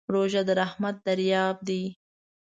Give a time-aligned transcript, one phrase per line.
[0.13, 1.83] روژه د رحمت دریاب دی.